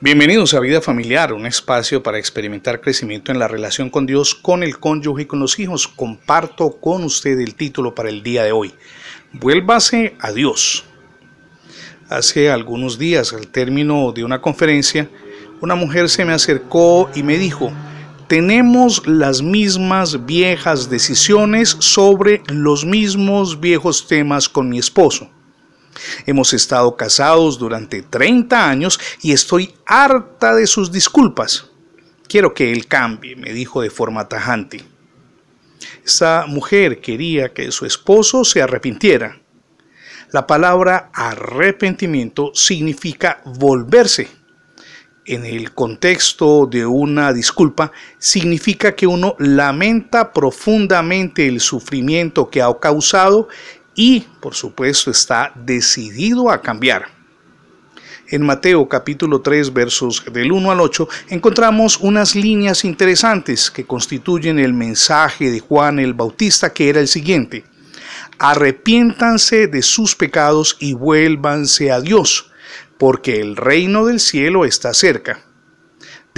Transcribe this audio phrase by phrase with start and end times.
[0.00, 4.62] Bienvenidos a Vida Familiar, un espacio para experimentar crecimiento en la relación con Dios, con
[4.62, 5.88] el cónyuge y con los hijos.
[5.88, 8.72] Comparto con usted el título para el día de hoy.
[9.32, 10.84] Vuélvase a Dios.
[12.08, 15.10] Hace algunos días, al término de una conferencia,
[15.60, 17.72] una mujer se me acercó y me dijo,
[18.28, 25.28] tenemos las mismas viejas decisiones sobre los mismos viejos temas con mi esposo.
[26.26, 31.66] Hemos estado casados durante 30 años y estoy harta de sus disculpas.
[32.28, 34.84] Quiero que él cambie, me dijo de forma tajante.
[36.04, 39.40] Esa mujer quería que su esposo se arrepintiera.
[40.30, 44.28] La palabra arrepentimiento significa volverse.
[45.24, 52.78] En el contexto de una disculpa, significa que uno lamenta profundamente el sufrimiento que ha
[52.78, 53.48] causado
[53.98, 57.06] y, por supuesto, está decidido a cambiar.
[58.28, 64.60] En Mateo capítulo 3 versos del 1 al 8 encontramos unas líneas interesantes que constituyen
[64.60, 67.64] el mensaje de Juan el Bautista que era el siguiente.
[68.38, 72.52] Arrepiéntanse de sus pecados y vuélvanse a Dios,
[72.98, 75.47] porque el reino del cielo está cerca.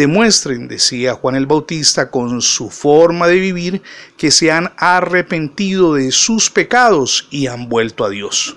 [0.00, 3.82] Demuestren, decía Juan el Bautista, con su forma de vivir,
[4.16, 8.56] que se han arrepentido de sus pecados y han vuelto a Dios.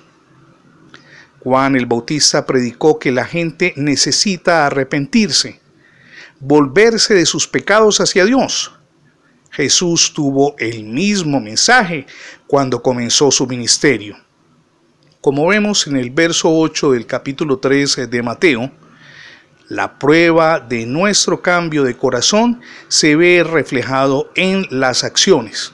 [1.41, 5.59] Juan el Bautista predicó que la gente necesita arrepentirse,
[6.39, 8.71] volverse de sus pecados hacia Dios.
[9.52, 12.05] Jesús tuvo el mismo mensaje
[12.47, 14.16] cuando comenzó su ministerio.
[15.19, 18.71] Como vemos en el verso 8 del capítulo 3 de Mateo,
[19.69, 25.73] la prueba de nuestro cambio de corazón se ve reflejado en las acciones.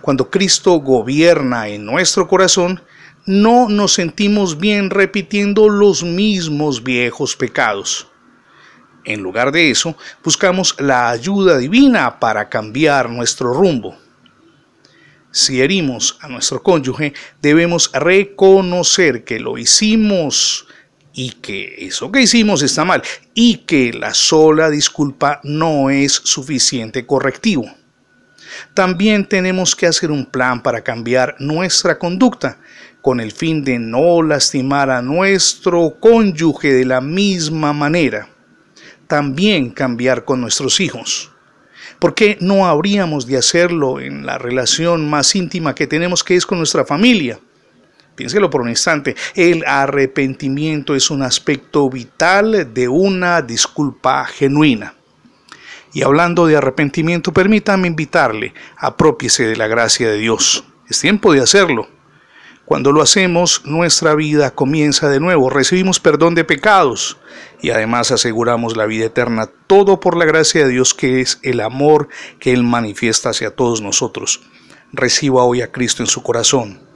[0.00, 2.82] Cuando Cristo gobierna en nuestro corazón,
[3.26, 8.06] no nos sentimos bien repitiendo los mismos viejos pecados.
[9.04, 13.96] En lugar de eso, buscamos la ayuda divina para cambiar nuestro rumbo.
[15.30, 20.66] Si herimos a nuestro cónyuge, debemos reconocer que lo hicimos
[21.12, 23.02] y que eso que hicimos está mal
[23.34, 27.64] y que la sola disculpa no es suficiente correctivo.
[28.74, 32.58] También tenemos que hacer un plan para cambiar nuestra conducta
[33.00, 38.28] con el fin de no lastimar a nuestro cónyuge de la misma manera.
[39.06, 41.30] También cambiar con nuestros hijos.
[41.98, 46.46] ¿Por qué no habríamos de hacerlo en la relación más íntima que tenemos que es
[46.46, 47.40] con nuestra familia?
[48.14, 49.16] Piénselo por un instante.
[49.34, 54.94] El arrepentimiento es un aspecto vital de una disculpa genuina.
[55.92, 60.64] Y hablando de arrepentimiento, permítame invitarle, apropiese de la gracia de Dios.
[60.88, 61.88] Es tiempo de hacerlo.
[62.64, 67.16] Cuando lo hacemos, nuestra vida comienza de nuevo, recibimos perdón de pecados
[67.60, 71.60] y además aseguramos la vida eterna, todo por la gracia de Dios que es el
[71.60, 74.42] amor que Él manifiesta hacia todos nosotros.
[74.92, 76.89] Reciba hoy a Cristo en su corazón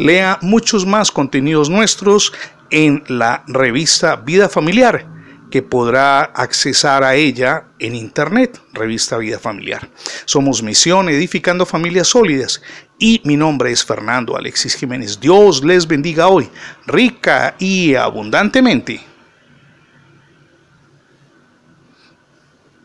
[0.00, 2.32] lea muchos más contenidos nuestros
[2.70, 5.06] en la revista Vida Familiar,
[5.50, 9.88] que podrá accesar a ella en internet, revista Vida Familiar.
[10.24, 12.62] Somos Misión Edificando Familias Sólidas
[12.98, 15.20] y mi nombre es Fernando Alexis Jiménez.
[15.20, 16.48] Dios les bendiga hoy,
[16.86, 19.00] rica y abundantemente.